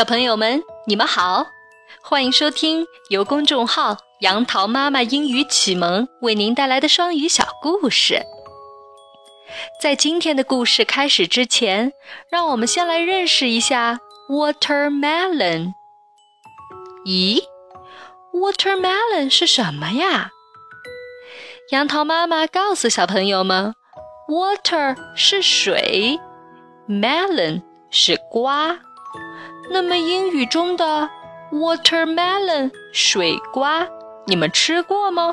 [0.00, 1.46] 小朋友们，你们好，
[2.00, 8.22] 欢迎收听由公众号“杨桃妈妈英语启蒙”为您带来的双语小故事。
[9.78, 11.92] 在今天的故事开始之前，
[12.30, 13.98] 让我们先来认识一下
[14.30, 15.74] watermelon。
[17.04, 17.42] 咦
[18.32, 20.30] ，watermelon 是什么呀？
[21.72, 23.74] 杨桃妈妈告诉小朋友们
[24.30, 26.18] ，water 是水
[26.88, 27.60] ，melon
[27.90, 28.80] 是瓜。
[29.72, 31.08] 那么英语中的
[31.52, 33.86] watermelon 水瓜，
[34.26, 35.32] 你们吃过吗？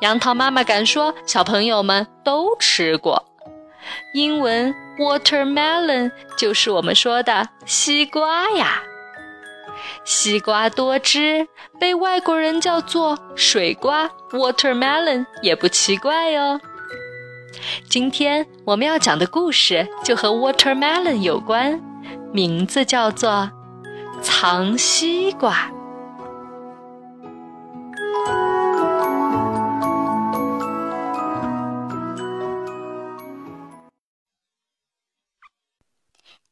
[0.00, 3.24] 杨桃妈妈敢说，小朋友们都吃过。
[4.14, 8.82] 英文 watermelon 就是我们说的西瓜呀。
[10.04, 11.46] 西瓜多汁，
[11.78, 16.60] 被外国人叫做水瓜 watermelon 也不奇怪哟。
[17.88, 21.80] 今天我们要讲的故事就和 watermelon 有关。
[22.36, 23.50] 名字叫做
[24.22, 25.72] 藏西瓜。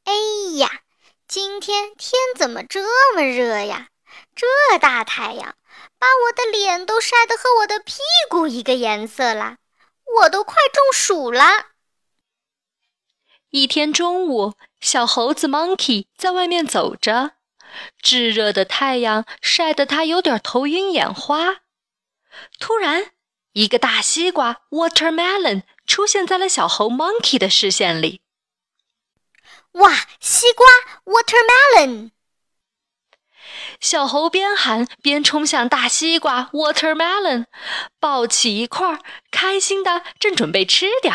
[0.05, 0.15] 哎
[0.57, 0.71] 呀，
[1.29, 3.89] 今天天怎么这么热呀？
[4.35, 4.47] 这
[4.79, 5.55] 大太阳
[5.99, 7.99] 把我的脸都晒得和我的屁
[8.31, 9.59] 股一个颜色了，
[10.23, 11.43] 我都快中暑了。
[13.51, 14.55] 一天中午，
[14.85, 17.37] 小猴子 Monkey 在外面走着，
[18.03, 21.63] 炙热的太阳晒得他有点头晕眼花。
[22.61, 23.13] 突然，
[23.55, 28.21] 一个大西瓜 Watermelon 出现在了小猴 Monkey 的视线里。
[29.73, 30.67] 哇，西瓜
[31.07, 32.11] Watermelon！
[33.81, 37.47] 小猴边喊边冲向大西瓜 Watermelon，
[37.99, 41.15] 抱起一块，开心的正准备吃掉。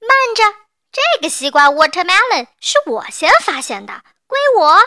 [0.00, 0.63] 慢着！
[0.94, 4.80] 这个西瓜 watermelon 是我先发现的，归我。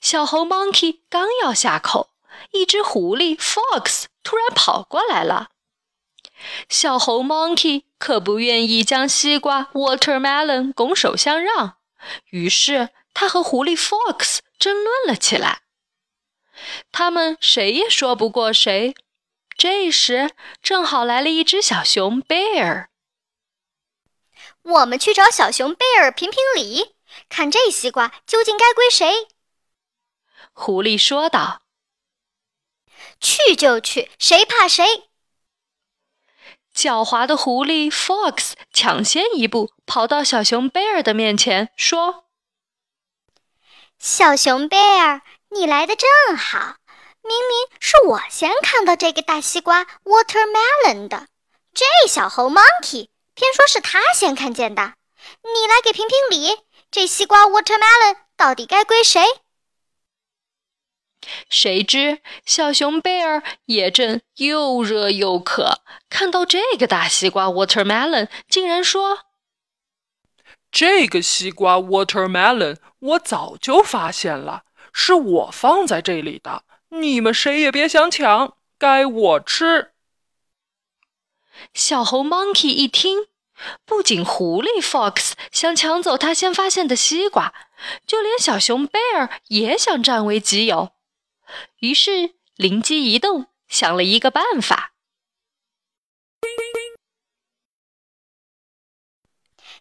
[0.00, 2.10] 小猴 monkey 刚要下口，
[2.50, 5.50] 一只狐狸 fox 突然跑过来了。
[6.68, 11.76] 小猴 monkey 可不愿意将西瓜 watermelon 拱手相让，
[12.30, 15.60] 于是他和狐狸 fox 争论了起来。
[16.90, 18.96] 他们谁也说不过谁。
[19.56, 20.30] 这时，
[20.60, 22.86] 正好来了一只小熊 bear。
[24.68, 26.94] 我们去找小熊贝尔评评理，
[27.30, 29.28] 看这西瓜究竟该归谁。
[30.52, 31.62] 狐狸说道
[33.18, 35.08] ：“去就去，谁怕谁？”
[36.76, 42.26] 狡猾的狐狸 Fox 抢先一步跑到小熊贝尔的面前，说
[43.98, 46.76] ：“小熊贝尔，你来的正好，
[47.22, 51.28] 明明是我先看到这个大西瓜 Watermelon 的，
[51.72, 54.94] 这小猴 Monkey。”偏说是他先看见的，
[55.42, 59.22] 你来给评评理，这西瓜 watermelon 到底该归谁？
[61.48, 69.20] 谁知小熊贝尔也正又热又渴，看到这个大西瓜 watermelon，竟然说
[70.72, 79.92] ：“这个西瓜 watermelon 我早就发现了，是我放在这里的，你们谁也别想抢，该我吃。”
[81.74, 83.26] 小猴 Monkey 一听，
[83.84, 87.54] 不仅狐狸 Fox 想抢走他先发现的西瓜，
[88.06, 90.92] 就连小熊 Bear 也想占为己有。
[91.78, 94.92] 于是灵机一动，想了一个办法。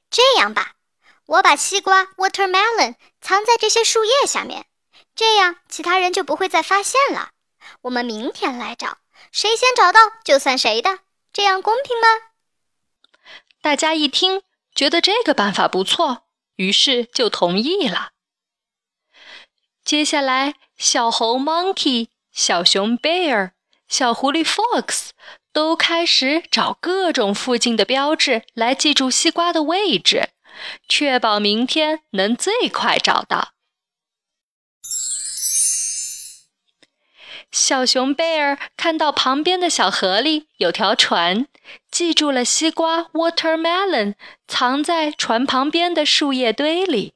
[0.10, 0.76] 这样吧，
[1.26, 4.66] 我把西瓜 Watermelon 藏在这些树叶下面，
[5.16, 7.32] 这样其他人就不会再发现了。
[7.82, 9.00] 我们明天来找，
[9.32, 11.00] 谁先找到就算谁的。
[11.38, 12.08] 这样公平吗？
[13.62, 14.42] 大家一听，
[14.74, 16.24] 觉得这个办法不错，
[16.56, 18.14] 于是就同意了。
[19.84, 23.52] 接下来，小猴 Monkey、小熊 Bear、
[23.88, 25.10] 小狐狸 Fox
[25.54, 30.30] 都开始找各种附近的标志来记住西瓜的位置，
[30.90, 33.54] 确保明天能最快找到。
[37.58, 41.48] 小熊贝尔看到旁边的小河里有条船，
[41.90, 44.14] 记住了西瓜 watermelon
[44.48, 47.16] 藏在船旁边的树叶堆里。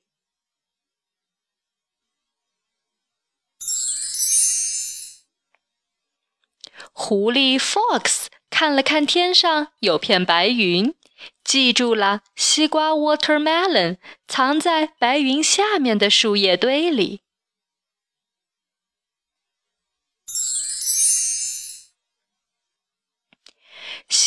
[6.91, 10.95] 狐狸 fox 看了看天上有片白云，
[11.44, 13.97] 记住了西瓜 watermelon
[14.27, 17.21] 藏在白云下面的树叶堆里。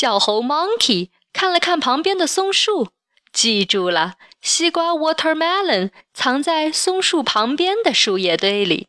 [0.04, 2.90] 小猴 Monkey 看了看旁边的松树，
[3.32, 8.88] 记住了西瓜 （watermelon） 藏在松树旁边的树叶堆里。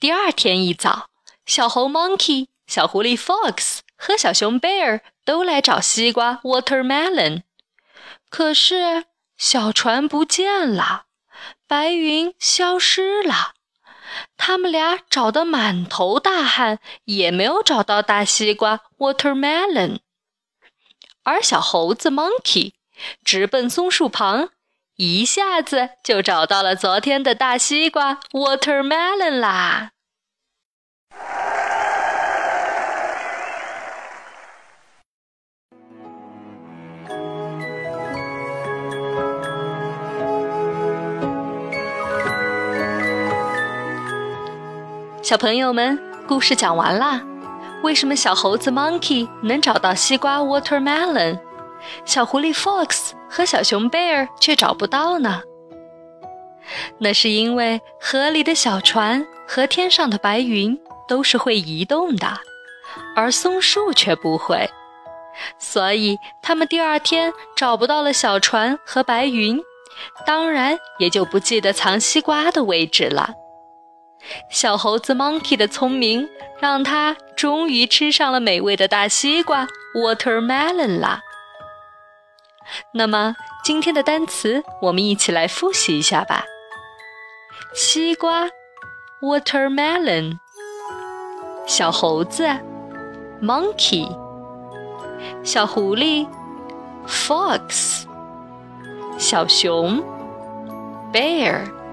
[0.00, 1.10] 第二天一早，
[1.46, 7.44] 小猴 （monkey）、小狐狸 （fox） 和小熊 （bear） 都来找西瓜 （watermelon），
[8.28, 9.04] 可是
[9.36, 11.04] 小船不见了，
[11.68, 13.53] 白云消失了。
[14.36, 19.98] 他们俩找得满头大汗，也没有找到大西瓜 （watermelon）。
[21.22, 22.72] 而小猴子 （monkey）
[23.24, 24.50] 直奔松树旁，
[24.96, 29.93] 一下子就找到了昨天的大西瓜 （watermelon） 啦。
[45.24, 45.98] 小朋友们，
[46.28, 47.18] 故事讲完啦。
[47.82, 51.40] 为什么小猴子 Monkey 能找到西瓜 Watermelon，
[52.04, 55.40] 小狐狸 Fox 和小熊 Bear 却找不到呢？
[56.98, 60.78] 那是因为河里的小船和天上的白云
[61.08, 62.28] 都是会移动的，
[63.16, 64.68] 而松树却不会，
[65.58, 69.58] 所以他们第二天找不到了小船和白云，
[70.26, 73.30] 当然也就不记得藏西瓜的位置了。
[74.48, 76.28] 小猴子 Monkey 的聪明，
[76.60, 81.20] 让他终于吃上了美味的大西瓜 Watermelon 啦。
[82.92, 86.44] 那么今天的单词，我们一起来复习一下吧。
[87.74, 88.48] 西瓜
[89.20, 90.38] Watermelon，
[91.66, 92.48] 小猴子
[93.42, 94.08] Monkey，
[95.42, 96.26] 小狐狸
[97.06, 98.04] Fox，
[99.18, 100.02] 小熊
[101.12, 101.83] Bear。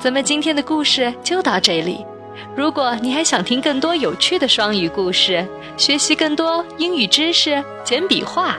[0.00, 2.06] 咱们今天的故事就到这里。
[2.54, 5.44] 如果你还想听更多有趣的双语故事，
[5.76, 8.56] 学习更多英语知识、简笔画，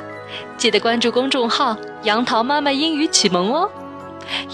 [0.58, 3.72] 记得关注公众号“杨桃妈妈英语启蒙”哦。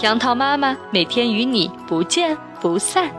[0.00, 3.10] 杨桃妈妈每天与你不见不散。